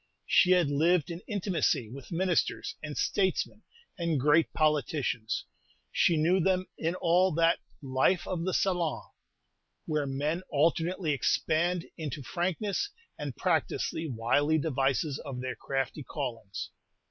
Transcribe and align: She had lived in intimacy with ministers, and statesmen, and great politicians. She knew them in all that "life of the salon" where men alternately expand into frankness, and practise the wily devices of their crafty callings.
She 0.25 0.49
had 0.53 0.71
lived 0.71 1.11
in 1.11 1.21
intimacy 1.27 1.87
with 1.87 2.11
ministers, 2.11 2.73
and 2.81 2.97
statesmen, 2.97 3.61
and 3.99 4.19
great 4.19 4.51
politicians. 4.51 5.45
She 5.91 6.17
knew 6.17 6.39
them 6.39 6.65
in 6.75 6.95
all 6.95 7.31
that 7.33 7.59
"life 7.83 8.25
of 8.27 8.43
the 8.43 8.51
salon" 8.55 9.07
where 9.85 10.07
men 10.07 10.41
alternately 10.49 11.11
expand 11.11 11.85
into 11.99 12.23
frankness, 12.23 12.89
and 13.19 13.35
practise 13.37 13.91
the 13.91 14.07
wily 14.07 14.57
devices 14.57 15.19
of 15.19 15.39
their 15.39 15.55
crafty 15.55 16.01
callings. 16.01 16.71